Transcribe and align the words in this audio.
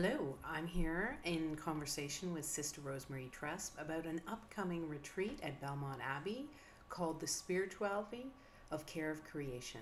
Hello, 0.00 0.36
I'm 0.44 0.68
here 0.68 1.18
in 1.24 1.56
conversation 1.56 2.32
with 2.32 2.44
Sister 2.44 2.80
Rosemary 2.80 3.32
Tresp 3.36 3.70
about 3.80 4.04
an 4.04 4.20
upcoming 4.28 4.88
retreat 4.88 5.40
at 5.42 5.60
Belmont 5.60 5.98
Abbey 6.00 6.44
called 6.88 7.18
The 7.18 7.26
Spirituality 7.26 8.26
of 8.70 8.86
Care 8.86 9.10
of 9.10 9.24
Creation. 9.24 9.80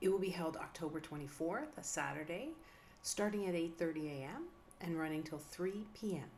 It 0.00 0.10
will 0.10 0.20
be 0.20 0.28
held 0.28 0.56
October 0.56 1.00
24th, 1.00 1.76
a 1.76 1.82
Saturday, 1.82 2.50
starting 3.02 3.46
at 3.46 3.54
8:30 3.54 4.20
a.m. 4.20 4.44
and 4.80 4.96
running 4.96 5.24
till 5.24 5.38
3 5.38 5.86
p.m. 5.92 6.30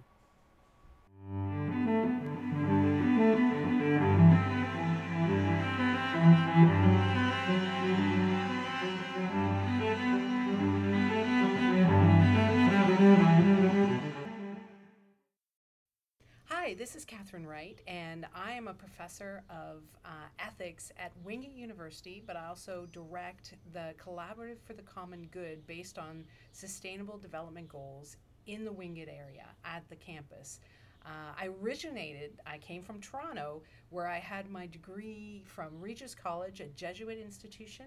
Hi, 16.75 16.79
this 16.79 16.97
is 16.97 17.05
Catherine 17.05 17.47
Wright, 17.47 17.81
and 17.87 18.27
I 18.35 18.51
am 18.55 18.67
a 18.67 18.75
professor 18.75 19.45
of 19.49 19.85
uh, 20.05 20.09
ethics 20.41 20.91
at 20.99 21.13
Wingate 21.23 21.55
University, 21.55 22.21
but 22.27 22.37
I 22.37 22.47
also 22.49 22.89
direct 22.91 23.55
the 23.73 23.95
Collaborative 23.97 24.59
for 24.67 24.73
the 24.73 24.83
Common 24.83 25.29
Good 25.31 25.65
based 25.69 26.01
on 26.01 26.25
Sustainable 26.51 27.17
Development 27.17 27.69
Goals 27.69 28.17
in 28.49 28.65
the 28.65 28.73
Wingate 28.73 29.09
area 29.09 29.47
at 29.65 29.89
the 29.89 29.95
campus. 29.95 30.59
Uh, 31.07 31.33
I 31.41 31.51
originated, 31.63 32.41
I 32.45 32.59
came 32.59 32.83
from 32.83 33.01
Toronto, 33.01 33.63
where 33.91 34.09
I 34.09 34.19
had 34.19 34.51
my 34.51 34.67
degree 34.67 35.45
from 35.47 35.81
Regis 35.81 36.13
College, 36.13 36.59
a 36.59 36.67
Jesuit 36.71 37.21
institution, 37.21 37.87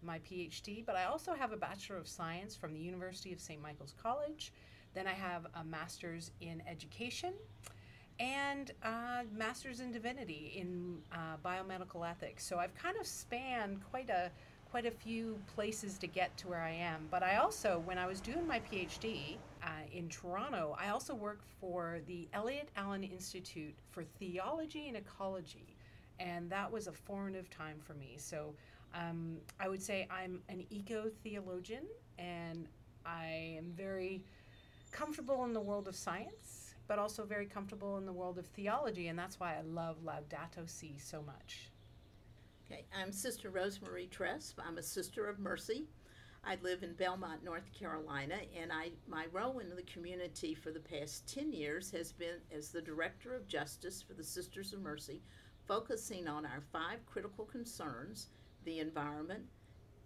my 0.00 0.20
PhD, 0.20 0.86
but 0.86 0.94
I 0.94 1.06
also 1.06 1.34
have 1.34 1.50
a 1.50 1.56
Bachelor 1.56 1.96
of 1.96 2.06
Science 2.06 2.54
from 2.54 2.72
the 2.72 2.78
University 2.78 3.32
of 3.32 3.40
St. 3.40 3.60
Michael's 3.60 3.96
College. 4.00 4.52
Then 4.94 5.08
I 5.08 5.14
have 5.14 5.48
a 5.56 5.64
Master's 5.64 6.30
in 6.40 6.62
Education 6.68 7.32
and 8.20 8.72
uh, 8.82 9.22
master's 9.36 9.80
in 9.80 9.92
divinity 9.92 10.52
in 10.56 10.98
uh, 11.12 11.36
biomedical 11.44 12.08
ethics. 12.08 12.44
So 12.44 12.58
I've 12.58 12.74
kind 12.74 12.96
of 13.00 13.06
spanned 13.06 13.80
quite 13.90 14.10
a 14.10 14.30
quite 14.70 14.84
a 14.84 14.90
few 14.90 15.38
places 15.54 15.96
to 15.96 16.06
get 16.06 16.36
to 16.36 16.46
where 16.46 16.60
I 16.60 16.72
am. 16.72 17.08
But 17.10 17.22
I 17.22 17.36
also, 17.36 17.82
when 17.86 17.96
I 17.96 18.06
was 18.06 18.20
doing 18.20 18.46
my 18.46 18.60
PhD 18.60 19.36
uh, 19.62 19.68
in 19.90 20.10
Toronto, 20.10 20.76
I 20.78 20.90
also 20.90 21.14
worked 21.14 21.46
for 21.58 22.00
the 22.06 22.28
Elliott 22.34 22.68
Allen 22.76 23.02
Institute 23.02 23.74
for 23.90 24.04
Theology 24.04 24.88
and 24.88 24.96
Ecology, 24.98 25.74
and 26.20 26.50
that 26.50 26.70
was 26.70 26.86
a 26.86 26.92
formative 26.92 27.48
time 27.48 27.76
for 27.82 27.94
me. 27.94 28.16
So 28.18 28.54
um, 28.94 29.38
I 29.58 29.68
would 29.68 29.82
say 29.82 30.06
I'm 30.10 30.42
an 30.50 30.66
eco 30.68 31.10
theologian, 31.24 31.84
and 32.18 32.66
I 33.06 33.54
am 33.56 33.72
very 33.74 34.22
comfortable 34.90 35.44
in 35.44 35.54
the 35.54 35.60
world 35.60 35.88
of 35.88 35.96
science 35.96 36.67
but 36.88 36.98
also 36.98 37.24
very 37.24 37.46
comfortable 37.46 37.98
in 37.98 38.06
the 38.06 38.12
world 38.12 38.38
of 38.38 38.46
theology, 38.46 39.08
and 39.08 39.18
that's 39.18 39.38
why 39.38 39.54
I 39.54 39.60
love 39.60 39.98
Laudato 40.04 40.66
Si 40.66 40.96
so 40.98 41.22
much. 41.22 41.70
Okay, 42.66 42.86
I'm 42.98 43.12
Sister 43.12 43.50
Rosemary 43.50 44.08
Tresp. 44.10 44.54
I'm 44.66 44.78
a 44.78 44.82
Sister 44.82 45.26
of 45.26 45.38
Mercy. 45.38 45.84
I 46.44 46.56
live 46.62 46.82
in 46.82 46.94
Belmont, 46.94 47.44
North 47.44 47.70
Carolina, 47.78 48.36
and 48.58 48.72
I 48.72 48.90
my 49.06 49.26
role 49.32 49.58
in 49.58 49.74
the 49.76 49.82
community 49.82 50.54
for 50.54 50.70
the 50.70 50.80
past 50.80 51.32
10 51.32 51.52
years 51.52 51.90
has 51.90 52.12
been 52.12 52.36
as 52.56 52.70
the 52.70 52.80
Director 52.80 53.34
of 53.34 53.46
Justice 53.46 54.02
for 54.02 54.14
the 54.14 54.24
Sisters 54.24 54.72
of 54.72 54.80
Mercy, 54.80 55.20
focusing 55.66 56.26
on 56.26 56.46
our 56.46 56.62
five 56.72 57.04
critical 57.06 57.44
concerns 57.44 58.28
the 58.64 58.80
environment, 58.80 59.44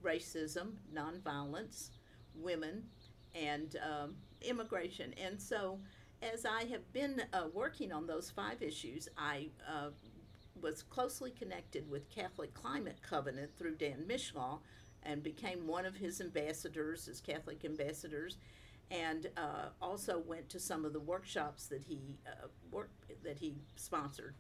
racism, 0.03 0.73
nonviolence, 0.93 1.91
women, 2.35 2.83
and 3.35 3.77
um, 3.77 4.15
immigration. 4.43 5.15
And 5.23 5.41
so 5.41 5.79
as 6.23 6.47
I 6.47 6.65
have 6.65 6.93
been 6.93 7.23
uh, 7.33 7.45
working 7.53 7.93
on 7.93 8.07
those 8.07 8.31
five 8.31 8.63
issues, 8.63 9.09
I 9.19 9.49
uh, 9.69 9.91
was 10.61 10.83
closely 10.83 11.31
connected 11.31 11.91
with 11.91 12.09
Catholic 12.11 12.55
Climate 12.55 12.99
Covenant 13.03 13.51
through 13.59 13.77
Dan 13.77 14.05
Misleh 14.09 14.59
and 15.03 15.23
became 15.23 15.67
one 15.67 15.85
of 15.85 15.97
his 15.97 16.21
ambassadors 16.21 17.07
his 17.07 17.21
Catholic 17.21 17.65
ambassadors 17.65 18.37
and 18.91 19.29
uh, 19.37 19.71
also 19.81 20.23
went 20.27 20.49
to 20.51 20.61
some 20.61 20.85
of 20.85 20.93
the 20.93 21.01
workshops 21.01 21.67
that 21.67 21.83
he 21.83 22.19
uh, 22.27 22.47
worked, 22.71 23.11
that 23.25 23.39
he 23.39 23.55
sponsored. 23.75 24.35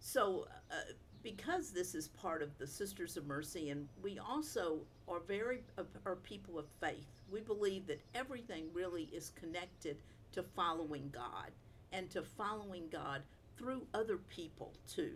So, 0.00 0.46
uh, 0.70 0.92
because 1.22 1.72
this 1.72 1.94
is 1.94 2.08
part 2.08 2.42
of 2.42 2.56
the 2.58 2.66
Sisters 2.66 3.16
of 3.16 3.26
Mercy, 3.26 3.70
and 3.70 3.88
we 4.02 4.18
also 4.18 4.78
are 5.08 5.20
very 5.20 5.62
are 6.06 6.16
people 6.16 6.58
of 6.58 6.66
faith. 6.80 7.20
We 7.30 7.40
believe 7.40 7.86
that 7.88 8.00
everything 8.14 8.66
really 8.72 9.10
is 9.12 9.30
connected 9.30 9.96
to 10.36 10.42
following 10.42 11.08
God 11.12 11.50
and 11.92 12.10
to 12.10 12.22
following 12.22 12.88
God 12.92 13.22
through 13.56 13.86
other 13.94 14.18
people 14.18 14.74
too. 14.86 15.12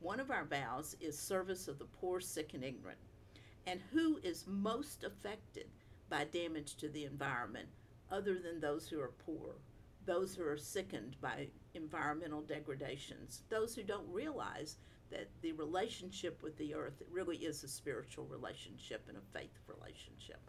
One 0.00 0.18
of 0.18 0.32
our 0.32 0.44
vows 0.44 0.96
is 1.00 1.16
service 1.16 1.68
of 1.68 1.78
the 1.78 1.84
poor, 1.84 2.20
sick, 2.20 2.52
and 2.52 2.64
ignorant. 2.64 2.98
And 3.68 3.80
who 3.92 4.18
is 4.24 4.44
most 4.48 5.04
affected 5.04 5.68
by 6.10 6.24
damage 6.24 6.74
to 6.76 6.88
the 6.88 7.04
environment 7.04 7.68
other 8.10 8.40
than 8.40 8.60
those 8.60 8.88
who 8.88 9.00
are 9.00 9.12
poor, 9.24 9.54
those 10.04 10.34
who 10.34 10.44
are 10.44 10.56
sickened 10.56 11.16
by 11.20 11.46
environmental 11.74 12.42
degradations, 12.42 13.42
those 13.48 13.72
who 13.74 13.84
don't 13.84 14.08
realize 14.08 14.78
that 15.12 15.28
the 15.42 15.52
relationship 15.52 16.42
with 16.42 16.56
the 16.58 16.74
earth 16.74 17.02
really 17.08 17.36
is 17.36 17.62
a 17.62 17.68
spiritual 17.68 18.24
relationship 18.24 19.04
and 19.08 19.16
a 19.16 19.38
faith 19.38 19.60
relationship. 19.68 20.40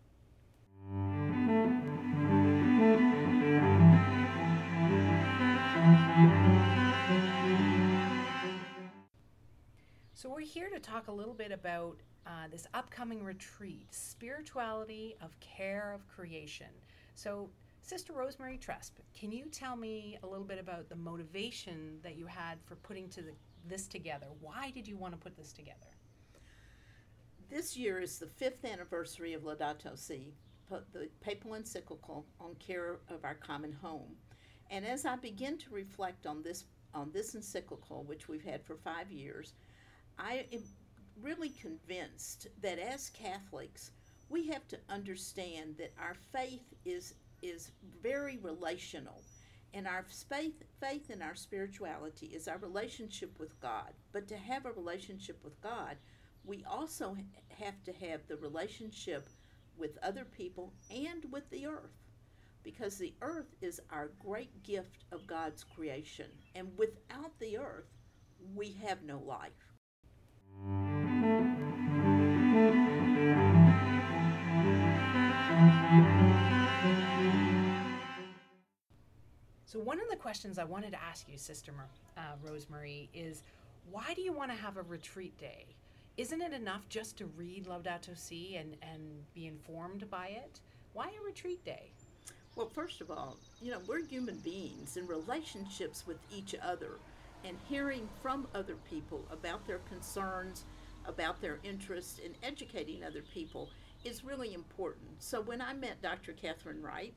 So, 10.18 10.30
we're 10.30 10.40
here 10.40 10.72
to 10.72 10.80
talk 10.80 11.10
a 11.10 11.12
little 11.12 11.36
bit 11.36 11.52
about 11.52 12.00
uh, 12.26 12.48
this 12.50 12.66
upcoming 12.74 13.24
retreat, 13.24 13.86
Spirituality 13.94 15.16
of 15.22 15.40
Care 15.40 15.94
of 15.94 16.08
Creation. 16.08 16.72
So, 17.14 17.52
Sister 17.84 18.14
Rosemary 18.14 18.58
Tresp, 18.58 18.94
can 19.14 19.32
you 19.32 19.46
tell 19.52 19.76
me 19.76 20.18
a 20.24 20.26
little 20.26 20.44
bit 20.44 20.58
about 20.58 20.90
the 20.90 20.96
motivation 20.96 22.00
that 22.02 22.18
you 22.18 22.26
had 22.26 22.58
for 22.66 22.78
putting 22.78 23.10
to 23.10 23.22
the, 23.22 23.34
this 23.70 23.88
together? 23.88 24.26
Why 24.42 24.72
did 24.72 24.88
you 24.88 24.98
want 24.98 25.14
to 25.14 25.20
put 25.20 25.38
this 25.38 25.54
together? 25.54 25.86
This 27.48 27.78
year 27.78 28.00
is 28.00 28.18
the 28.18 28.26
fifth 28.26 28.66
anniversary 28.66 29.36
of 29.36 29.44
Laudato 29.44 29.96
Si, 29.96 30.34
the 30.94 31.10
papal 31.22 31.54
encyclical 31.54 32.26
on 32.42 32.56
care 32.56 32.98
of 33.10 33.24
our 33.24 33.36
common 33.36 33.72
home. 33.72 34.16
And 34.72 34.84
as 34.84 35.06
I 35.06 35.16
begin 35.18 35.60
to 35.60 35.70
reflect 35.70 36.26
on 36.26 36.42
this 36.42 36.64
on 36.96 37.12
this 37.12 37.36
encyclical, 37.36 38.04
which 38.06 38.28
we've 38.28 38.44
had 38.44 38.64
for 38.64 38.76
five 38.76 39.12
years, 39.12 39.54
I 40.20 40.46
am 40.52 40.64
really 41.22 41.50
convinced 41.50 42.48
that 42.62 42.80
as 42.80 43.10
Catholics, 43.10 43.92
we 44.30 44.48
have 44.48 44.68
to 44.68 44.80
understand 44.90 45.78
that 45.78 45.94
our 46.00 46.16
faith 46.32 46.74
is 46.86 47.14
is 47.44 47.72
very 48.02 48.38
relational. 48.38 49.22
And 49.74 49.88
our 49.88 50.06
faith, 50.30 50.64
faith 50.80 51.12
in 51.12 51.22
our 51.22 51.36
spirituality 51.36 52.28
is 52.28 52.48
our 52.48 52.58
relationship 52.58 53.38
with 53.40 53.60
God. 53.60 53.94
But 54.12 54.28
to 54.30 54.38
have 54.38 54.66
a 54.66 54.72
relationship 54.72 55.44
with 55.44 55.60
God, 55.62 55.98
we 56.44 56.64
also 56.66 57.16
have 57.50 57.84
to 57.84 57.94
have 57.94 58.22
the 58.28 58.38
relationship 58.38 59.30
with 59.78 60.00
other 60.02 60.26
people 60.26 60.74
and 60.90 61.26
with 61.32 61.48
the 61.52 61.68
earth. 61.68 61.92
Because 62.64 62.98
the 62.98 63.14
earth 63.22 63.54
is 63.62 63.80
our 63.92 64.10
great 64.20 64.64
gift 64.64 65.06
of 65.12 65.28
God's 65.28 65.64
creation. 65.64 66.28
And 66.56 66.76
without 66.78 67.38
the 67.40 67.58
earth, 67.58 67.94
we 68.56 68.72
have 68.84 69.04
no 69.04 69.20
life. 69.20 69.77
So, 79.66 79.80
one 79.80 80.00
of 80.00 80.10
the 80.10 80.16
questions 80.16 80.58
I 80.58 80.64
wanted 80.64 80.92
to 80.92 81.04
ask 81.04 81.28
you, 81.30 81.38
Sister 81.38 81.74
uh, 82.18 82.22
Rosemary, 82.42 83.10
is 83.14 83.44
why 83.92 84.14
do 84.16 84.22
you 84.22 84.32
want 84.32 84.50
to 84.50 84.58
have 84.58 84.78
a 84.78 84.82
retreat 84.82 85.38
day? 85.38 85.66
Isn't 86.16 86.42
it 86.42 86.54
enough 86.54 86.88
just 86.90 87.18
to 87.18 87.26
read 87.38 87.66
Laudato 87.66 88.18
Si 88.18 88.56
and, 88.56 88.76
and 88.82 89.02
be 89.34 89.46
informed 89.46 90.10
by 90.10 90.28
it? 90.28 90.62
Why 90.94 91.08
a 91.08 91.26
retreat 91.26 91.64
day? 91.64 91.92
Well, 92.56 92.70
first 92.70 93.02
of 93.02 93.12
all, 93.12 93.38
you 93.62 93.72
know, 93.72 93.80
we're 93.88 94.04
human 94.04 94.38
beings 94.38 94.98
in 94.98 95.06
relationships 95.06 96.08
with 96.08 96.18
each 96.36 96.56
other 96.64 96.94
and 97.44 97.58
hearing 97.68 98.08
from 98.22 98.48
other 98.54 98.76
people 98.90 99.26
about 99.32 99.66
their 99.68 99.80
concerns, 99.80 100.66
about 101.06 101.42
their 101.42 101.60
interests, 101.64 102.20
in 102.20 102.34
educating 102.44 103.04
other 103.04 103.24
people 103.34 103.70
is 104.04 104.24
really 104.24 104.54
important. 104.54 105.08
So 105.20 105.42
when 105.42 105.62
I 105.62 105.74
met 105.74 106.02
Dr. 106.02 106.34
Catherine 106.34 106.82
Wright, 106.82 107.14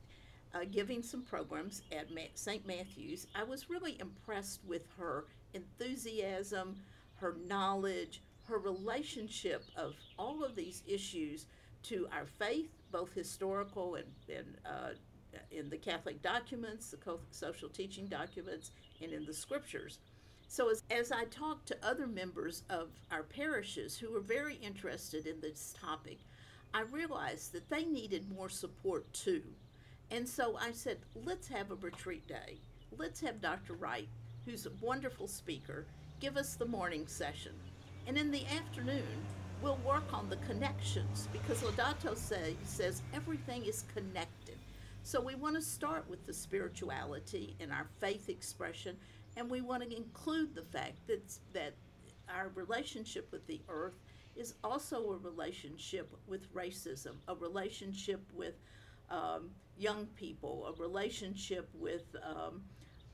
uh, 0.53 0.65
giving 0.69 1.01
some 1.01 1.21
programs 1.21 1.81
at 1.91 2.07
St. 2.33 2.65
Matthew's, 2.65 3.27
I 3.35 3.43
was 3.43 3.69
really 3.69 3.97
impressed 3.99 4.59
with 4.65 4.83
her 4.97 5.25
enthusiasm, 5.53 6.75
her 7.15 7.37
knowledge, 7.47 8.21
her 8.47 8.57
relationship 8.57 9.63
of 9.75 9.93
all 10.17 10.43
of 10.43 10.55
these 10.55 10.83
issues 10.87 11.45
to 11.83 12.07
our 12.11 12.25
faith, 12.25 12.69
both 12.91 13.13
historical 13.13 13.95
and, 13.95 14.07
and 14.27 14.57
uh, 14.65 14.89
in 15.51 15.69
the 15.69 15.77
Catholic 15.77 16.21
documents, 16.21 16.91
the 16.91 17.17
social 17.31 17.69
teaching 17.69 18.07
documents, 18.07 18.71
and 19.01 19.13
in 19.13 19.25
the 19.25 19.33
scriptures. 19.33 19.99
So, 20.51 20.69
as, 20.69 20.83
as 20.91 21.13
I 21.13 21.23
talked 21.23 21.67
to 21.67 21.77
other 21.81 22.05
members 22.05 22.63
of 22.69 22.89
our 23.09 23.23
parishes 23.23 23.97
who 23.97 24.11
were 24.11 24.19
very 24.19 24.55
interested 24.55 25.25
in 25.25 25.39
this 25.39 25.73
topic, 25.81 26.17
I 26.73 26.81
realized 26.81 27.53
that 27.53 27.69
they 27.69 27.85
needed 27.85 28.29
more 28.29 28.49
support 28.49 29.05
too. 29.13 29.43
And 30.11 30.27
so 30.27 30.57
I 30.59 30.73
said, 30.73 30.97
let's 31.23 31.47
have 31.47 31.71
a 31.71 31.75
retreat 31.75 32.27
day. 32.27 32.57
Let's 32.97 33.21
have 33.21 33.39
Dr. 33.39 33.75
Wright, 33.75 34.09
who's 34.43 34.65
a 34.65 34.73
wonderful 34.81 35.25
speaker, 35.25 35.85
give 36.19 36.35
us 36.35 36.55
the 36.55 36.65
morning 36.65 37.07
session. 37.07 37.53
And 38.05 38.17
in 38.17 38.29
the 38.29 38.45
afternoon, 38.47 39.07
we'll 39.61 39.79
work 39.87 40.13
on 40.13 40.29
the 40.29 40.35
connections 40.47 41.29
because 41.31 41.61
Laudato 41.61 42.17
Si, 42.17 42.57
says 42.65 43.03
everything 43.13 43.63
is 43.63 43.85
connected. 43.95 44.57
So 45.03 45.21
we 45.21 45.35
want 45.35 45.55
to 45.55 45.61
start 45.61 46.09
with 46.09 46.25
the 46.25 46.33
spirituality 46.33 47.55
and 47.61 47.71
our 47.71 47.87
faith 48.01 48.27
expression 48.27 48.97
and 49.41 49.49
we 49.49 49.61
want 49.61 49.81
to 49.81 49.97
include 49.97 50.53
the 50.53 50.61
fact 50.61 51.07
that, 51.07 51.33
that 51.51 51.73
our 52.29 52.51
relationship 52.53 53.27
with 53.31 53.45
the 53.47 53.59
earth 53.69 53.95
is 54.35 54.53
also 54.63 55.13
a 55.13 55.17
relationship 55.17 56.15
with 56.27 56.53
racism, 56.53 57.15
a 57.27 57.33
relationship 57.33 58.21
with 58.35 58.53
um, 59.09 59.49
young 59.77 60.05
people, 60.15 60.67
a 60.67 60.79
relationship 60.79 61.67
with 61.73 62.03
um, 62.23 62.61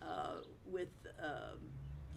uh, 0.02 0.42
with 0.66 0.90
um, 1.24 1.60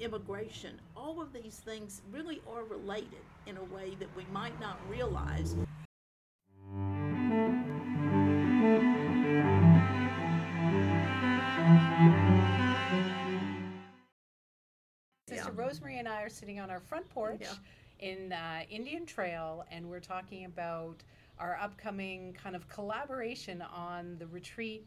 immigration. 0.00 0.80
All 0.96 1.22
of 1.22 1.32
these 1.32 1.62
things 1.64 2.02
really 2.10 2.42
are 2.52 2.64
related 2.64 3.22
in 3.46 3.58
a 3.58 3.64
way 3.64 3.96
that 4.00 4.08
we 4.16 4.26
might 4.32 4.58
not 4.60 4.76
realize. 4.88 5.54
I 16.20 16.24
are 16.24 16.28
sitting 16.28 16.60
on 16.60 16.70
our 16.70 16.80
front 16.80 17.08
porch 17.08 17.46
in 17.98 18.30
uh, 18.30 18.60
Indian 18.68 19.06
Trail, 19.06 19.64
and 19.70 19.88
we're 19.88 20.00
talking 20.00 20.44
about 20.44 20.96
our 21.38 21.58
upcoming 21.62 22.34
kind 22.34 22.54
of 22.54 22.68
collaboration 22.68 23.62
on 23.62 24.16
the 24.18 24.26
retreat 24.26 24.84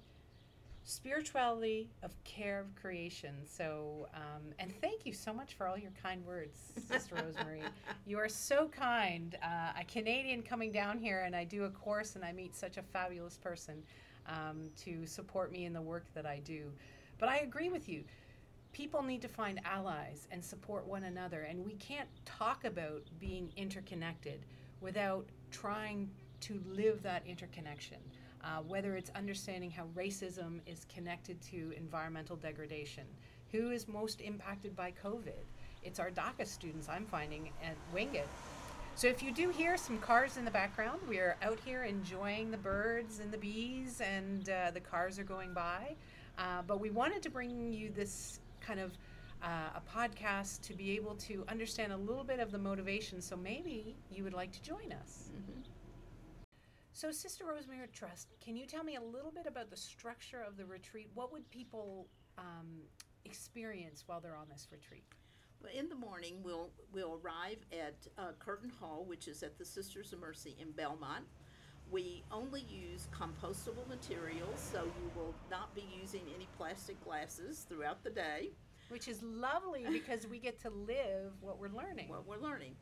spirituality 0.84 1.90
of 2.04 2.12
care 2.24 2.60
of 2.60 2.76
creation. 2.76 3.34
So 3.48 4.10
um, 4.14 4.44
and 4.60 4.72
thank 4.80 5.08
you 5.08 5.14
so 5.14 5.34
much 5.34 5.56
for 5.56 5.66
all 5.66 5.78
your 5.78 5.94
kind 6.04 6.24
words 6.24 6.56
sister 6.88 7.16
rosemary. 7.16 7.64
You 8.06 8.20
are 8.20 8.30
so 8.30 8.68
kind. 8.68 9.36
Uh, 9.42 9.80
a 9.80 9.84
canadian 9.86 10.44
coming 10.44 10.72
down 10.72 11.00
here 11.00 11.24
and 11.26 11.36
i 11.36 11.46
do 11.46 11.64
a 11.64 11.70
course 11.70 12.16
and 12.16 12.24
i 12.24 12.32
meet 12.34 12.54
such 12.56 12.78
a 12.78 12.84
fabulous 12.84 13.38
person 13.38 13.82
um, 14.28 14.70
to 14.84 15.08
support 15.08 15.52
me 15.52 15.66
in 15.66 15.74
the 15.74 15.82
work 15.82 16.06
that 16.14 16.28
i 16.28 16.42
do. 16.44 16.70
But 17.18 17.30
i 17.30 17.38
agree 17.38 17.70
with 17.70 17.90
you 17.90 18.04
people 18.74 19.04
need 19.04 19.22
to 19.22 19.28
find 19.28 19.62
allies 19.64 20.28
and 20.32 20.44
support 20.44 20.86
one 20.86 21.04
another. 21.04 21.42
And 21.42 21.64
we 21.64 21.74
can't 21.76 22.10
talk 22.26 22.66
about 22.66 23.04
being 23.20 23.54
interconnected 23.56 24.46
without 24.82 25.26
trying 25.52 26.10
to 26.42 26.60
live 26.68 27.02
that 27.04 27.26
interconnection. 27.26 28.00
Uh, 28.44 28.58
whether 28.68 28.98
it's 28.98 29.10
understanding 29.12 29.72
how 29.72 29.86
racism 29.96 30.60
is 30.66 30.86
connected 30.94 31.42
to 31.42 31.74
environmental 31.78 32.36
degradation, 32.36 33.06
who 33.54 33.72
is 33.72 33.88
most 33.88 34.20
impacted 34.20 34.76
by 34.76 34.92
COVID. 35.02 35.46
It's 35.82 35.98
our 35.98 36.12
DACA 36.12 36.46
students, 36.46 36.90
I'm 36.90 37.06
finding, 37.06 37.52
at 37.64 37.78
Wingate. 37.94 38.28
So 38.96 39.08
if 39.08 39.24
you 39.24 39.32
do 39.32 39.50
hear 39.50 39.78
some 39.78 39.98
cars 39.98 40.36
in 40.36 40.44
the 40.44 40.52
background, 40.52 41.00
we 41.08 41.20
are 41.20 41.38
out 41.42 41.58
here 41.64 41.84
enjoying 41.84 42.52
the 42.52 42.58
birds 42.58 43.20
and 43.20 43.32
the 43.32 43.38
bees, 43.38 44.02
and 44.02 44.50
uh, 44.50 44.72
the 44.72 44.82
cars 44.82 45.18
are 45.18 45.24
going 45.24 45.54
by. 45.54 45.96
Uh, 46.38 46.64
but 46.68 46.82
we 46.82 46.90
wanted 46.90 47.24
to 47.24 47.30
bring 47.30 47.72
you 47.72 47.92
this 47.92 48.40
kind 48.66 48.80
of 48.80 48.92
uh, 49.44 49.78
a 49.78 49.82
podcast 49.82 50.62
to 50.62 50.74
be 50.74 50.92
able 50.96 51.16
to 51.16 51.44
understand 51.50 51.92
a 51.92 51.98
little 51.98 52.24
bit 52.24 52.40
of 52.40 52.52
the 52.52 52.58
motivation. 52.58 53.22
So 53.22 53.36
maybe 53.36 53.96
you 54.10 54.24
would 54.24 54.34
like 54.34 54.52
to 54.54 54.62
join 54.62 54.94
us. 54.94 55.30
Mm-hmm. 55.36 55.62
So, 56.96 57.12
Sister 57.12 57.46
Rosemary 57.46 57.88
Tresp, 57.88 58.28
can 58.40 58.56
you 58.56 58.68
tell 58.68 58.84
me 58.84 58.96
a 58.98 59.02
little 59.02 59.32
bit 59.32 59.48
about 59.48 59.72
the 59.72 59.76
structure 59.76 60.42
of 60.48 60.58
the 60.58 60.66
retreat? 60.66 61.10
What 61.16 61.34
would 61.34 61.50
people 61.50 62.08
um, 62.38 62.84
experience 63.26 64.04
while 64.06 64.22
they're 64.22 64.38
on 64.38 64.48
this 64.48 64.68
retreat? 64.72 65.04
Well, 65.62 65.72
in 65.76 65.90
the 65.90 65.96
morning, 65.96 66.36
we'll 66.44 66.70
we'll 66.94 67.20
arrive 67.24 67.58
at 67.72 67.96
uh, 68.18 68.34
Curtin 68.38 68.72
Hall, 68.80 69.06
which 69.08 69.28
is 69.28 69.42
at 69.42 69.58
the 69.58 69.66
Sisters 69.66 70.14
of 70.14 70.20
Mercy 70.20 70.56
in 70.60 70.72
Belmont. 70.72 71.26
We 71.94 72.24
only 72.32 72.62
use 72.62 73.08
compostable 73.14 73.88
materials, 73.88 74.60
so 74.74 74.84
you 74.84 75.12
will 75.16 75.36
not 75.52 75.76
be 75.76 75.86
using 76.02 76.24
any 76.36 76.48
plastic 76.58 77.00
glasses 77.06 77.68
throughout 77.70 78.04
the 78.04 78.10
day. 78.10 78.50
Which 78.90 79.08
is 79.08 79.22
lovely 79.22 79.86
because 79.92 80.26
we 80.26 80.40
get 80.40 80.60
to 80.62 80.72
live 80.72 81.34
what 81.40 81.60
we're 81.60 81.70
learning. 81.70 82.10
What 82.10 82.26
we're 82.26 82.40
learning. 82.40 82.76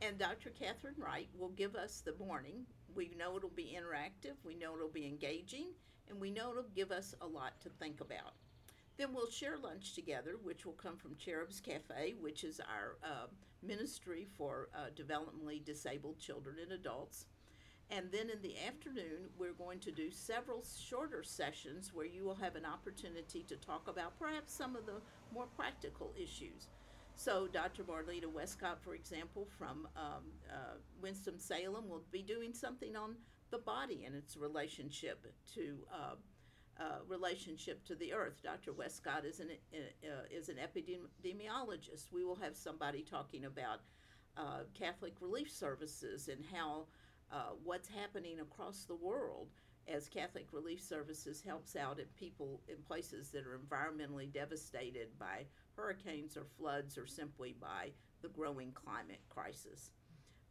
And 0.00 0.16
Dr. 0.16 0.48
Catherine 0.58 0.94
Wright 0.96 1.28
will 1.38 1.50
give 1.50 1.76
us 1.76 2.00
the 2.00 2.14
morning. 2.14 2.64
We 2.94 3.10
know 3.18 3.36
it'll 3.36 3.50
be 3.50 3.76
interactive, 3.78 4.36
we 4.42 4.54
know 4.54 4.74
it'll 4.74 4.88
be 4.88 5.06
engaging, 5.06 5.66
and 6.08 6.18
we 6.18 6.30
know 6.30 6.50
it'll 6.52 6.64
give 6.74 6.92
us 6.92 7.14
a 7.20 7.26
lot 7.26 7.60
to 7.60 7.68
think 7.68 8.00
about. 8.00 8.32
Then 8.96 9.12
we'll 9.12 9.30
share 9.30 9.58
lunch 9.58 9.92
together, 9.92 10.36
which 10.42 10.64
will 10.64 10.72
come 10.72 10.96
from 10.96 11.14
Cherub's 11.16 11.60
Cafe, 11.60 12.14
which 12.18 12.42
is 12.42 12.58
our 12.60 12.96
uh, 13.04 13.26
ministry 13.62 14.26
for 14.38 14.70
uh, 14.74 14.86
developmentally 14.96 15.62
disabled 15.62 16.18
children 16.18 16.56
and 16.62 16.72
adults. 16.72 17.26
And 17.90 18.10
then 18.10 18.30
in 18.30 18.42
the 18.42 18.56
afternoon, 18.66 19.30
we're 19.38 19.52
going 19.52 19.78
to 19.80 19.92
do 19.92 20.10
several 20.10 20.64
shorter 20.78 21.22
sessions 21.22 21.92
where 21.94 22.06
you 22.06 22.24
will 22.24 22.34
have 22.34 22.56
an 22.56 22.66
opportunity 22.66 23.44
to 23.44 23.56
talk 23.56 23.88
about 23.88 24.18
perhaps 24.18 24.52
some 24.52 24.74
of 24.74 24.86
the 24.86 25.00
more 25.32 25.46
practical 25.56 26.12
issues. 26.20 26.68
So, 27.14 27.46
Dr. 27.46 27.84
Marlita 27.84 28.30
Westcott, 28.30 28.82
for 28.82 28.94
example, 28.94 29.46
from 29.56 29.88
um, 29.96 30.24
uh, 30.52 30.76
Winston-Salem, 31.00 31.88
will 31.88 32.02
be 32.10 32.22
doing 32.22 32.52
something 32.52 32.96
on 32.96 33.14
the 33.50 33.58
body 33.58 34.04
and 34.04 34.14
its 34.14 34.36
relationship 34.36 35.24
to 35.54 35.78
uh, 35.92 36.16
uh, 36.78 36.98
relationship 37.08 37.84
to 37.86 37.94
the 37.94 38.12
earth. 38.12 38.42
Dr. 38.42 38.72
Westcott 38.72 39.24
is 39.24 39.40
an 39.40 39.48
uh, 39.72 40.06
uh, 40.06 40.24
is 40.30 40.50
an 40.50 40.56
epidemiologist. 40.56 42.12
We 42.12 42.24
will 42.24 42.36
have 42.36 42.54
somebody 42.54 43.02
talking 43.02 43.46
about 43.46 43.80
uh, 44.36 44.64
Catholic 44.74 45.14
Relief 45.20 45.50
Services 45.50 46.28
and 46.28 46.44
how 46.52 46.86
uh, 47.32 47.50
what's 47.64 47.88
happening 47.88 48.40
across 48.40 48.84
the 48.84 48.94
world 48.94 49.48
as 49.88 50.08
Catholic 50.08 50.48
Relief 50.52 50.80
Services 50.80 51.40
helps 51.40 51.76
out 51.76 52.00
at 52.00 52.14
people 52.16 52.60
in 52.68 52.76
places 52.86 53.30
that 53.30 53.46
are 53.46 53.58
environmentally 53.58 54.32
devastated 54.32 55.08
by 55.18 55.44
hurricanes 55.76 56.36
or 56.36 56.44
floods 56.44 56.98
or 56.98 57.06
simply 57.06 57.54
by 57.60 57.90
the 58.22 58.28
growing 58.28 58.72
climate 58.72 59.20
crisis. 59.28 59.90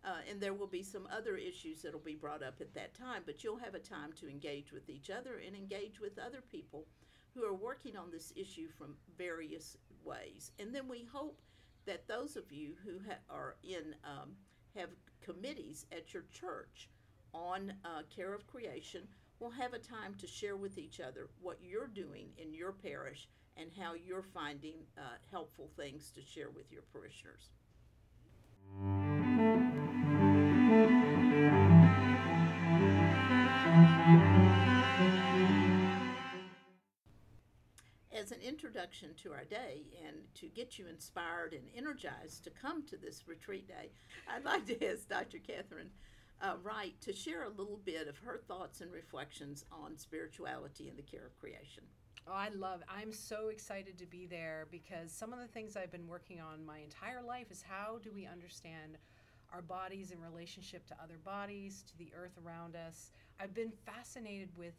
Uh, 0.05 0.17
and 0.29 0.39
there 0.39 0.53
will 0.53 0.67
be 0.67 0.83
some 0.83 1.07
other 1.11 1.35
issues 1.35 1.81
that 1.81 1.91
will 1.91 1.99
be 1.99 2.15
brought 2.15 2.43
up 2.43 2.61
at 2.61 2.73
that 2.75 2.93
time, 2.93 3.23
but 3.25 3.43
you'll 3.43 3.57
have 3.57 3.73
a 3.73 3.79
time 3.79 4.13
to 4.13 4.29
engage 4.29 4.71
with 4.71 4.89
each 4.89 5.09
other 5.09 5.41
and 5.45 5.55
engage 5.55 5.99
with 5.99 6.19
other 6.19 6.43
people 6.51 6.85
who 7.33 7.43
are 7.43 7.55
working 7.55 7.97
on 7.97 8.11
this 8.11 8.31
issue 8.35 8.67
from 8.77 8.95
various 9.17 9.77
ways. 10.03 10.51
And 10.59 10.73
then 10.73 10.87
we 10.87 11.07
hope 11.11 11.41
that 11.85 12.07
those 12.07 12.35
of 12.35 12.51
you 12.51 12.73
who 12.85 12.99
ha- 13.07 13.17
are 13.29 13.55
in 13.63 13.95
um, 14.03 14.31
have 14.75 14.89
committees 15.21 15.85
at 15.91 16.13
your 16.13 16.23
church 16.31 16.89
on 17.33 17.73
uh, 17.83 18.01
care 18.15 18.33
of 18.33 18.47
creation 18.47 19.07
will 19.39 19.51
have 19.51 19.73
a 19.73 19.79
time 19.79 20.15
to 20.19 20.27
share 20.27 20.55
with 20.55 20.77
each 20.77 20.99
other 20.99 21.27
what 21.41 21.57
you're 21.61 21.87
doing 21.87 22.27
in 22.37 22.53
your 22.53 22.71
parish 22.71 23.27
and 23.57 23.69
how 23.79 23.93
you're 23.93 24.23
finding 24.23 24.75
uh, 24.97 25.01
helpful 25.31 25.69
things 25.75 26.11
to 26.11 26.21
share 26.21 26.49
with 26.49 26.71
your 26.71 26.83
parishioners. 26.93 27.49
Introduction 38.65 39.13
to 39.21 39.31
our 39.31 39.43
day 39.43 39.83
and 40.07 40.15
to 40.33 40.47
get 40.47 40.79
you 40.79 40.87
inspired 40.87 41.53
and 41.53 41.61
energized 41.77 42.43
to 42.43 42.49
come 42.49 42.81
to 42.81 42.97
this 42.97 43.27
retreat 43.27 43.67
day, 43.67 43.91
I'd 44.27 44.43
like 44.43 44.65
to 44.65 44.91
ask 44.91 45.07
Dr. 45.07 45.37
Catherine 45.37 45.91
uh, 46.41 46.55
Wright 46.63 46.99
to 47.01 47.13
share 47.13 47.43
a 47.43 47.49
little 47.49 47.79
bit 47.85 48.07
of 48.07 48.17
her 48.17 48.39
thoughts 48.47 48.81
and 48.81 48.91
reflections 48.91 49.65
on 49.71 49.95
spirituality 49.99 50.89
and 50.89 50.97
the 50.97 51.03
care 51.03 51.27
of 51.27 51.39
creation. 51.39 51.83
Oh, 52.27 52.33
I 52.33 52.49
love. 52.55 52.81
I'm 52.89 53.13
so 53.13 53.49
excited 53.49 53.99
to 53.99 54.07
be 54.07 54.25
there 54.25 54.65
because 54.71 55.11
some 55.11 55.31
of 55.31 55.37
the 55.37 55.47
things 55.47 55.77
I've 55.77 55.91
been 55.91 56.07
working 56.07 56.41
on 56.41 56.65
my 56.65 56.79
entire 56.79 57.21
life 57.21 57.51
is 57.51 57.61
how 57.61 57.99
do 58.03 58.11
we 58.11 58.25
understand 58.25 58.97
our 59.53 59.61
bodies 59.61 60.09
in 60.09 60.19
relationship 60.19 60.87
to 60.87 60.95
other 61.03 61.19
bodies, 61.23 61.83
to 61.89 61.97
the 61.99 62.11
earth 62.17 62.39
around 62.43 62.75
us. 62.75 63.11
I've 63.39 63.53
been 63.53 63.71
fascinated 63.85 64.49
with 64.57 64.73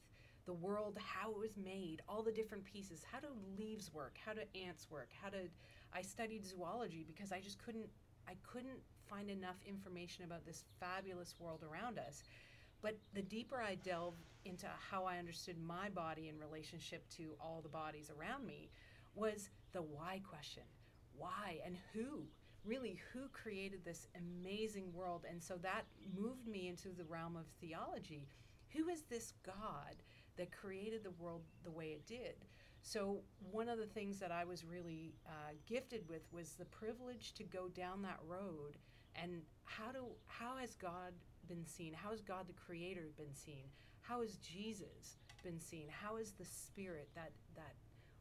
the 0.46 0.54
world, 0.54 0.96
how 0.98 1.30
it 1.30 1.38
was 1.38 1.56
made, 1.56 2.02
all 2.08 2.22
the 2.22 2.32
different 2.32 2.64
pieces. 2.64 3.02
How 3.10 3.20
do 3.20 3.28
leaves 3.58 3.92
work? 3.92 4.16
How 4.24 4.32
do 4.32 4.40
ants 4.54 4.86
work? 4.90 5.08
How 5.20 5.28
did 5.28 5.50
I 5.92 6.02
studied 6.02 6.46
zoology 6.46 7.04
because 7.06 7.32
I 7.32 7.40
just 7.40 7.62
couldn't 7.62 7.88
I 8.28 8.34
couldn't 8.42 8.80
find 9.08 9.30
enough 9.30 9.56
information 9.66 10.24
about 10.24 10.44
this 10.44 10.64
fabulous 10.80 11.34
world 11.38 11.62
around 11.62 11.98
us. 11.98 12.22
But 12.82 12.98
the 13.14 13.22
deeper 13.22 13.60
I 13.60 13.76
delved 13.76 14.22
into 14.44 14.66
how 14.90 15.04
I 15.04 15.18
understood 15.18 15.56
my 15.58 15.88
body 15.88 16.28
in 16.28 16.38
relationship 16.38 17.08
to 17.16 17.34
all 17.40 17.60
the 17.62 17.68
bodies 17.68 18.10
around 18.10 18.46
me 18.46 18.68
was 19.14 19.48
the 19.72 19.82
why 19.82 20.20
question. 20.28 20.64
Why 21.16 21.60
and 21.64 21.76
who? 21.92 22.24
Really, 22.64 22.98
who 23.12 23.28
created 23.32 23.84
this 23.84 24.08
amazing 24.16 24.92
world? 24.92 25.24
And 25.28 25.42
so 25.42 25.56
that 25.62 25.84
moved 26.16 26.46
me 26.48 26.68
into 26.68 26.88
the 26.88 27.04
realm 27.04 27.36
of 27.36 27.46
theology. 27.60 28.26
Who 28.74 28.88
is 28.88 29.02
this 29.02 29.32
God 29.44 29.96
that 30.36 30.52
created 30.52 31.04
the 31.04 31.10
world 31.12 31.42
the 31.64 31.70
way 31.70 31.86
it 31.86 32.06
did? 32.06 32.34
So, 32.82 33.18
one 33.50 33.68
of 33.68 33.78
the 33.78 33.86
things 33.86 34.20
that 34.20 34.30
I 34.30 34.44
was 34.44 34.64
really 34.64 35.14
uh, 35.26 35.52
gifted 35.66 36.08
with 36.08 36.22
was 36.32 36.52
the 36.52 36.66
privilege 36.66 37.34
to 37.34 37.42
go 37.42 37.68
down 37.68 38.02
that 38.02 38.20
road 38.26 38.78
and 39.20 39.42
how 39.64 39.92
do 39.92 40.04
how 40.26 40.56
has 40.56 40.74
God 40.76 41.12
been 41.48 41.66
seen? 41.66 41.92
How 41.92 42.10
has 42.10 42.20
God 42.20 42.46
the 42.46 42.52
creator 42.52 43.08
been 43.16 43.34
seen? 43.34 43.64
How 44.02 44.20
has 44.20 44.36
Jesus 44.36 45.16
been 45.42 45.60
seen? 45.60 45.88
How 45.88 46.16
is 46.16 46.32
the 46.32 46.44
spirit 46.44 47.08
that 47.14 47.32
that 47.54 47.74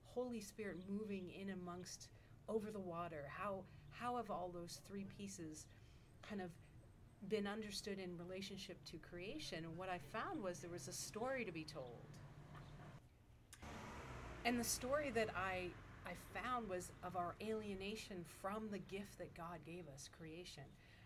Holy 0.03 0.41
Spirit 0.41 0.77
moving 0.89 1.29
in 1.29 1.51
amongst 1.51 2.09
over 2.47 2.71
the 2.71 2.79
water? 2.79 3.25
How 3.29 3.63
how 3.89 4.17
have 4.17 4.29
all 4.29 4.49
those 4.53 4.79
three 4.87 5.05
pieces 5.17 5.65
kind 6.27 6.41
of 6.41 6.51
been 7.29 7.47
understood 7.47 7.99
in 7.99 8.17
relationship 8.17 8.77
to 8.91 8.97
creation? 8.97 9.65
And 9.65 9.77
what 9.77 9.89
I 9.89 9.99
found 10.13 10.43
was 10.43 10.59
there 10.59 10.69
was 10.69 10.87
a 10.87 10.93
story 10.93 11.45
to 11.45 11.51
be 11.51 11.63
told. 11.63 12.01
And 14.45 14.59
the 14.59 14.63
story 14.63 15.11
that 15.15 15.29
I 15.35 15.69
I 16.05 16.13
found 16.39 16.69
was 16.69 16.91
of 17.03 17.15
our 17.15 17.35
alienation 17.41 18.23
from 18.39 18.69
the 18.69 18.77
gift 18.77 19.17
that 19.17 19.35
God 19.35 19.57
gave 19.65 19.85
us, 19.91 20.07
creation. 20.19 20.63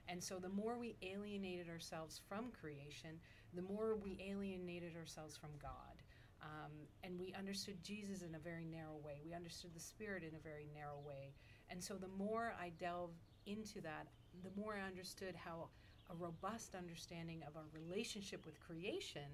And 0.09 0.21
so 0.21 0.39
the 0.39 0.49
more 0.49 0.77
we 0.77 0.95
alienated 1.01 1.69
ourselves 1.69 2.19
from 2.27 2.51
creation, 2.59 3.11
the 3.53 3.61
more 3.61 3.95
we 3.95 4.17
alienated 4.19 4.97
ourselves 4.97 5.37
from 5.37 5.51
God. 5.61 6.03
Um, 6.41 6.71
and 7.03 7.19
we 7.19 7.33
understood 7.37 7.77
Jesus 7.83 8.21
in 8.21 8.35
a 8.35 8.39
very 8.39 8.65
narrow 8.65 8.97
way. 9.03 9.21
We 9.25 9.33
understood 9.33 9.71
the 9.73 9.79
Spirit 9.79 10.23
in 10.23 10.35
a 10.35 10.39
very 10.39 10.67
narrow 10.73 10.99
way. 11.05 11.33
And 11.69 11.83
so 11.83 11.95
the 11.95 12.09
more 12.17 12.53
I 12.59 12.71
delved 12.79 13.19
into 13.45 13.81
that, 13.81 14.07
the 14.43 14.51
more 14.59 14.75
I 14.75 14.87
understood 14.87 15.35
how 15.35 15.69
a 16.09 16.15
robust 16.15 16.75
understanding 16.75 17.43
of 17.47 17.55
our 17.55 17.67
relationship 17.73 18.45
with 18.45 18.59
creation 18.59 19.29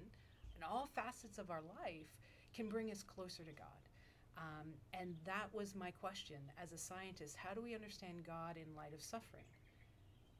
and 0.54 0.64
all 0.64 0.88
facets 0.94 1.38
of 1.38 1.50
our 1.50 1.62
life 1.82 2.08
can 2.54 2.68
bring 2.68 2.90
us 2.90 3.02
closer 3.02 3.42
to 3.44 3.52
God. 3.52 3.66
Um, 4.36 4.74
and 4.92 5.14
that 5.24 5.48
was 5.52 5.74
my 5.74 5.90
question 5.90 6.36
as 6.62 6.72
a 6.72 6.78
scientist. 6.78 7.36
How 7.36 7.54
do 7.54 7.62
we 7.62 7.74
understand 7.74 8.26
God 8.26 8.56
in 8.56 8.76
light 8.76 8.92
of 8.92 9.02
suffering? 9.02 9.44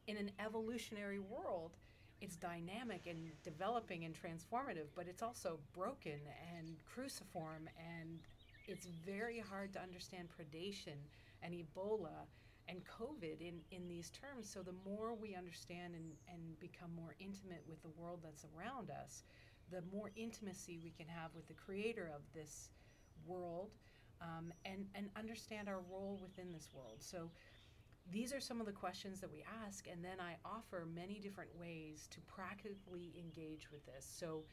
In 0.07 0.17
an 0.17 0.31
evolutionary 0.45 1.19
world, 1.19 1.73
it's 2.21 2.37
dynamic 2.37 3.07
and 3.07 3.31
developing 3.43 4.05
and 4.05 4.15
transformative, 4.15 4.89
but 4.95 5.07
it's 5.09 5.23
also 5.23 5.59
broken 5.75 6.21
and 6.57 6.77
cruciform, 6.85 7.69
and 7.79 8.21
it's 8.67 8.87
very 8.87 9.39
hard 9.39 9.73
to 9.75 9.83
understand 9.83 10.29
predation 10.29 10.97
and 11.43 11.55
Ebola 11.55 12.27
and 12.69 12.81
COVID 12.85 13.41
in, 13.41 13.61
in 13.71 13.89
these 13.89 14.11
terms. 14.11 14.49
So, 14.49 14.63
the 14.63 14.75
more 14.89 15.15
we 15.15 15.35
understand 15.35 15.95
and, 15.95 16.13
and 16.29 16.59
become 16.59 16.91
more 16.95 17.15
intimate 17.21 17.63
with 17.69 17.83
the 17.83 17.91
world 17.91 18.21
that's 18.23 18.45
around 18.57 18.91
us, 18.91 19.25
the 19.71 19.83
more 19.93 20.11
intimacy 20.17 20.79
we 20.83 20.91
can 20.91 21.07
have 21.07 21.31
with 21.35 21.47
the 21.49 21.55
creator 21.55 22.11
of 22.15 22.23
this 22.35 22.71
world 23.27 23.71
um, 24.21 24.53
and, 24.65 24.87
and 24.95 25.09
understand 25.17 25.69
our 25.69 25.81
role 25.91 26.19
within 26.23 26.53
this 26.53 26.69
world. 26.73 26.99
So, 27.01 27.31
these 28.13 28.33
are 28.33 28.41
some 28.41 28.61
of 28.61 28.67
the 28.67 28.73
questions 28.73 29.21
that 29.21 29.31
we 29.31 29.45
ask, 29.65 29.89
and 29.91 30.05
then 30.05 30.21
I 30.21 30.37
offer 30.45 30.87
many 30.95 31.19
different 31.19 31.51
ways 31.59 32.07
to 32.13 32.21
practically 32.21 33.13
engage 33.19 33.71
with 33.73 33.85
this. 33.85 34.07
So, 34.09 34.45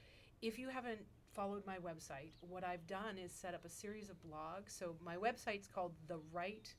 if 0.41 0.59
you 0.59 0.69
haven't 0.69 0.99
followed 1.33 1.65
my 1.65 1.77
website, 1.77 2.31
what 2.41 2.63
I've 2.63 2.85
done 2.87 3.17
is 3.17 3.31
set 3.31 3.53
up 3.53 3.65
a 3.65 3.69
series 3.69 4.09
of 4.09 4.17
blogs. 4.21 4.77
So, 4.77 4.95
my 5.03 5.15
website's 5.15 5.67
called 5.67 5.93
The 6.07 6.19
Right 6.31 6.73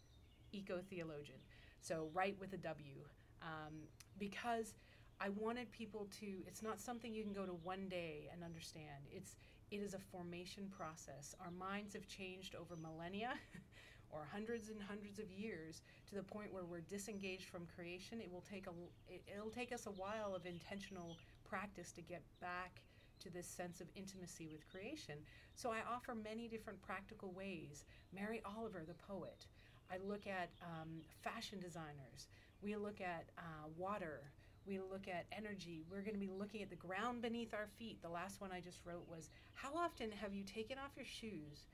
Eco 0.54 0.80
Theologian. 0.88 1.38
So, 1.80 2.08
right 2.14 2.36
with 2.40 2.52
a 2.52 2.58
W. 2.58 3.00
Um, 3.42 3.74
because 4.18 4.74
I 5.20 5.28
wanted 5.28 5.70
people 5.72 6.08
to, 6.20 6.26
it's 6.46 6.62
not 6.62 6.80
something 6.80 7.12
you 7.14 7.22
can 7.22 7.32
go 7.32 7.46
to 7.46 7.52
one 7.52 7.88
day 7.88 8.28
and 8.32 8.42
understand. 8.42 9.08
It's 9.10 9.36
it 9.70 9.80
is 9.80 9.94
a 9.94 9.98
formation 9.98 10.68
process. 10.70 11.34
Our 11.40 11.50
minds 11.50 11.94
have 11.94 12.06
changed 12.06 12.54
over 12.54 12.76
millennia 12.76 13.32
or 14.10 14.26
hundreds 14.30 14.68
and 14.68 14.80
hundreds 14.80 15.18
of 15.18 15.30
years 15.30 15.82
to 16.08 16.14
the 16.14 16.22
point 16.22 16.52
where 16.52 16.64
we're 16.64 16.82
disengaged 16.82 17.48
from 17.48 17.66
creation. 17.74 18.20
It 18.20 18.30
will 18.30 18.44
take 18.48 18.66
a 18.66 18.72
it, 19.08 19.22
it'll 19.34 19.50
take 19.50 19.72
us 19.72 19.86
a 19.86 19.90
while 19.90 20.34
of 20.34 20.46
intentional 20.46 21.16
practice 21.44 21.92
to 21.92 22.02
get 22.02 22.22
back 22.40 22.82
to 23.20 23.30
this 23.30 23.46
sense 23.46 23.80
of 23.80 23.88
intimacy 23.96 24.48
with 24.48 24.68
creation. 24.70 25.16
So 25.54 25.70
I 25.70 25.78
offer 25.92 26.14
many 26.14 26.46
different 26.46 26.80
practical 26.82 27.32
ways. 27.32 27.84
Mary 28.12 28.42
Oliver, 28.44 28.84
the 28.86 28.94
poet. 28.94 29.46
I 29.90 29.96
look 30.04 30.26
at 30.26 30.50
um, 30.62 31.00
fashion 31.22 31.60
designers. 31.60 32.28
We 32.62 32.76
look 32.76 33.00
at 33.00 33.26
uh, 33.38 33.68
water 33.76 34.32
we 34.66 34.78
look 34.78 35.08
at 35.08 35.26
energy. 35.32 35.84
We're 35.90 36.00
going 36.00 36.14
to 36.14 36.20
be 36.20 36.30
looking 36.30 36.62
at 36.62 36.70
the 36.70 36.76
ground 36.76 37.20
beneath 37.22 37.52
our 37.52 37.68
feet. 37.78 38.00
The 38.02 38.08
last 38.08 38.40
one 38.40 38.50
I 38.50 38.60
just 38.60 38.80
wrote 38.84 39.06
was 39.08 39.28
How 39.52 39.74
often 39.76 40.10
have 40.10 40.32
you 40.32 40.42
taken 40.42 40.78
off 40.78 40.96
your 40.96 41.04
shoes 41.04 41.68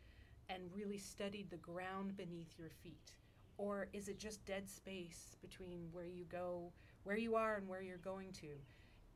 and 0.49 0.63
really 0.75 0.99
studied 0.99 1.51
the 1.51 1.57
ground 1.59 2.17
beneath 2.17 2.59
your 2.59 2.71
feet? 2.83 3.15
Or 3.59 3.89
is 3.93 4.09
it 4.09 4.19
just 4.19 4.45
dead 4.45 4.69
space 4.69 5.37
between 5.41 5.89
where 5.93 6.07
you 6.07 6.25
go, 6.25 6.73
where 7.05 7.17
you 7.17 7.37
are, 7.37 7.57
and 7.57 7.69
where 7.69 7.83
you're 7.83 7.99
going 7.99 8.33
to? 8.41 8.49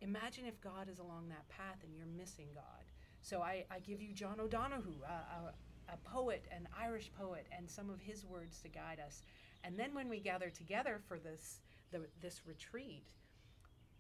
Imagine 0.01 0.45
if 0.45 0.61
God 0.61 0.89
is 0.89 0.99
along 0.99 1.29
that 1.29 1.49
path 1.49 1.79
and 1.83 1.95
you're 1.97 2.07
missing 2.07 2.49
God. 2.55 2.85
So 3.23 3.41
I, 3.41 3.65
I 3.71 3.79
give 3.79 4.03
you 4.03 4.13
John 4.13 4.39
O'Donohue, 4.39 5.01
a, 5.03 5.13
a, 5.13 5.55
a 5.89 5.97
poet, 6.09 6.45
an 6.55 6.69
Irish 6.79 7.11
poet, 7.19 7.47
and 7.57 7.69
some 7.69 7.91
of 7.91 8.01
his 8.01 8.25
words 8.25 8.61
to 8.63 8.69
guide 8.69 9.01
us. 9.05 9.23
And 9.63 9.79
then 9.79 9.95
when 9.95 10.09
we 10.09 10.21
gather 10.21 10.51
together 10.51 11.01
for 11.07 11.19
this, 11.19 11.61
the, 11.91 12.03
this 12.21 12.43
retreat, 12.47 13.05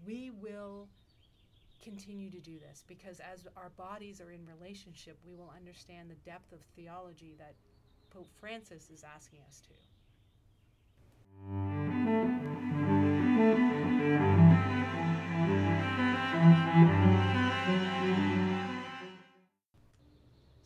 we 0.04 0.30
will 0.30 0.88
continue 1.82 2.30
to 2.30 2.40
do 2.40 2.58
this 2.58 2.82
because 2.88 3.20
as 3.20 3.46
our 3.56 3.70
bodies 3.76 4.20
are 4.20 4.30
in 4.30 4.40
relationship, 4.46 5.18
we 5.26 5.34
will 5.34 5.52
understand 5.54 6.10
the 6.10 6.30
depth 6.30 6.52
of 6.52 6.60
theology 6.76 7.34
that 7.38 7.54
Pope 8.10 8.30
Francis 8.40 8.90
is 8.90 9.04
asking 9.04 9.40
us 9.48 9.60
to. 9.68 9.74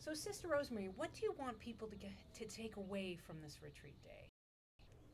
So, 0.09 0.15
Sister 0.15 0.47
Rosemary, 0.47 0.89
what 0.95 1.13
do 1.13 1.21
you 1.21 1.35
want 1.37 1.59
people 1.59 1.87
to 1.87 1.95
get 1.95 2.09
to 2.39 2.45
take 2.45 2.77
away 2.77 3.15
from 3.15 3.35
this 3.43 3.59
retreat 3.61 4.01
day? 4.03 4.27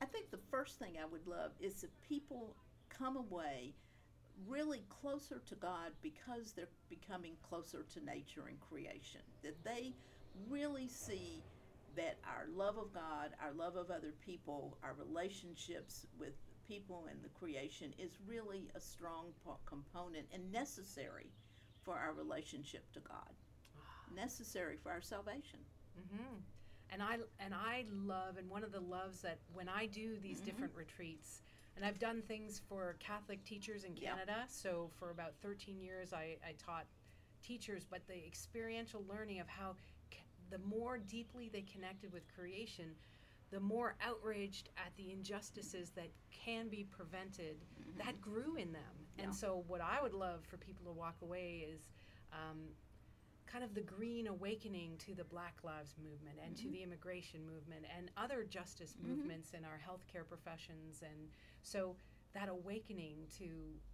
I 0.01 0.05
think 0.05 0.31
the 0.31 0.39
first 0.49 0.79
thing 0.79 0.93
I 0.97 1.05
would 1.05 1.27
love 1.27 1.51
is 1.59 1.81
that 1.81 1.91
people 2.01 2.55
come 2.87 3.17
away 3.17 3.73
really 4.47 4.85
closer 4.87 5.41
to 5.47 5.55
God 5.55 5.91
because 6.01 6.53
they're 6.53 6.69
becoming 6.89 7.33
closer 7.43 7.85
to 7.93 8.05
nature 8.05 8.45
and 8.47 8.57
creation. 8.61 9.19
That 9.43 9.61
they 9.65 9.95
really 10.49 10.87
see 10.87 11.43
that 11.97 12.17
our 12.23 12.47
love 12.55 12.77
of 12.77 12.93
God, 12.93 13.31
our 13.43 13.51
love 13.51 13.75
of 13.75 13.91
other 13.91 14.13
people, 14.25 14.77
our 14.81 14.95
relationships 14.97 16.07
with 16.17 16.35
people 16.69 17.07
and 17.11 17.21
the 17.21 17.37
creation 17.37 17.93
is 17.99 18.11
really 18.25 18.69
a 18.75 18.79
strong 18.79 19.33
component 19.65 20.27
and 20.33 20.49
necessary 20.53 21.33
for 21.83 21.95
our 21.95 22.13
relationship 22.13 22.89
to 22.93 23.01
God, 23.01 23.33
necessary 24.15 24.77
for 24.81 24.91
our 24.91 25.01
salvation. 25.01 25.59
Mm-hmm. 25.99 26.35
And 26.91 27.01
I 27.01 27.17
and 27.39 27.53
I 27.53 27.85
love 27.91 28.37
and 28.37 28.49
one 28.49 28.63
of 28.63 28.71
the 28.71 28.79
loves 28.79 29.21
that 29.21 29.39
when 29.53 29.67
I 29.67 29.87
do 29.87 30.17
these 30.21 30.37
mm-hmm. 30.37 30.45
different 30.45 30.73
retreats, 30.75 31.41
and 31.75 31.83
I've 31.83 31.99
done 31.99 32.21
things 32.21 32.61
for 32.69 32.95
Catholic 32.99 33.43
teachers 33.43 33.83
in 33.83 33.93
Canada. 33.93 34.35
Yep. 34.39 34.49
So 34.49 34.89
for 34.97 35.11
about 35.11 35.33
13 35.41 35.81
years, 35.81 36.13
I, 36.13 36.37
I 36.47 36.53
taught 36.63 36.85
teachers, 37.43 37.85
but 37.89 38.07
the 38.07 38.25
experiential 38.25 39.03
learning 39.09 39.39
of 39.39 39.47
how 39.47 39.75
the 40.51 40.59
more 40.59 40.97
deeply 40.97 41.49
they 41.51 41.61
connected 41.61 42.13
with 42.13 42.23
creation, 42.33 42.85
the 43.51 43.59
more 43.59 43.95
outraged 44.01 44.69
at 44.77 44.95
the 44.95 45.11
injustices 45.11 45.91
that 45.91 46.09
can 46.31 46.67
be 46.69 46.85
prevented, 46.91 47.57
mm-hmm. 47.57 48.05
that 48.05 48.21
grew 48.21 48.55
in 48.55 48.71
them. 48.71 48.81
Yeah. 49.17 49.25
And 49.25 49.35
so, 49.35 49.63
what 49.67 49.81
I 49.81 50.01
would 50.01 50.13
love 50.13 50.43
for 50.45 50.57
people 50.57 50.85
to 50.85 50.91
walk 50.91 51.15
away 51.21 51.65
is 51.71 51.81
um, 52.33 52.59
kind 53.51 53.63
of 53.63 53.73
the 53.73 53.81
green 53.81 54.27
awakening 54.27 54.97
to 55.05 55.13
the 55.15 55.23
Black 55.23 55.55
Lives 55.63 55.95
Movement 56.01 56.37
and 56.43 56.55
mm-hmm. 56.55 56.65
to 56.65 56.71
the 56.71 56.83
immigration 56.83 57.41
movement 57.45 57.85
and 57.95 58.11
other 58.17 58.43
justice 58.43 58.95
mm-hmm. 58.97 59.15
movements 59.15 59.51
in 59.53 59.63
our 59.65 59.79
healthcare 59.79 60.27
professions. 60.27 61.01
And 61.01 61.29
so 61.61 61.95
that 62.33 62.49
awakening 62.49 63.27
to 63.39 63.45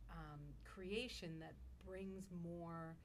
um, 0.09 0.41
creation 0.65 1.39
that 1.39 1.53
brings 1.85 2.25
more 2.43 2.95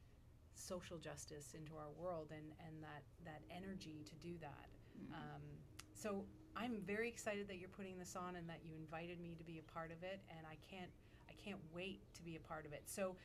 social 0.55 0.99
justice 0.99 1.55
into 1.55 1.77
our 1.77 1.93
world 1.99 2.29
and, 2.31 2.53
and 2.67 2.83
that, 2.83 3.03
that 3.25 3.43
energy 3.55 4.05
to 4.07 4.15
do 4.27 4.35
that. 4.41 4.69
Mm-hmm. 4.97 5.15
Um, 5.15 5.43
so 5.95 6.25
I'm 6.57 6.81
very 6.87 7.09
excited 7.09 7.49
that 7.49 7.59
you're 7.59 7.69
putting 7.69 7.99
this 7.99 8.17
on 8.17 8.37
and 8.37 8.49
that 8.49 8.61
you 8.65 8.73
invited 8.77 9.21
me 9.21 9.35
to 9.37 9.45
be 9.45 9.59
a 9.59 9.73
part 9.73 9.91
of 9.91 10.03
it, 10.03 10.21
and 10.31 10.47
I 10.47 10.57
can't 10.71 10.91
I 11.29 11.33
can't 11.43 11.61
wait 11.75 12.01
to 12.15 12.23
be 12.23 12.37
a 12.37 12.41
part 12.41 12.67
of 12.67 12.73
it. 12.73 12.83
So 12.87 13.17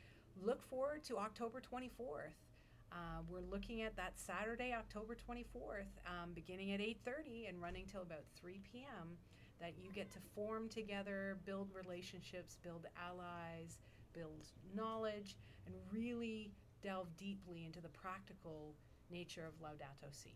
look 0.41 0.61
forward 0.61 1.03
to 1.05 1.17
October 1.17 1.61
24th. 1.61 2.35
Uh, 2.91 3.21
we're 3.29 3.39
looking 3.39 3.81
at 3.81 3.95
that 3.95 4.19
Saturday, 4.19 4.73
October 4.73 5.15
24th, 5.15 5.87
um, 6.05 6.33
beginning 6.33 6.73
at 6.73 6.81
8:30 6.81 7.47
and 7.47 7.61
running 7.61 7.85
till 7.85 8.01
about 8.01 8.25
3 8.35 8.59
p.m. 8.71 9.17
That 9.59 9.77
you 9.77 9.91
get 9.91 10.09
to 10.11 10.19
form 10.35 10.67
together, 10.67 11.37
build 11.45 11.69
relationships, 11.73 12.57
build 12.63 12.87
allies, 12.97 13.79
build 14.13 14.47
knowledge, 14.75 15.37
and 15.65 15.75
really 15.91 16.51
delve 16.81 17.15
deeply 17.15 17.65
into 17.65 17.79
the 17.79 17.89
practical 17.89 18.75
nature 19.09 19.45
of 19.45 19.53
Laudato 19.61 20.11
Si. 20.11 20.35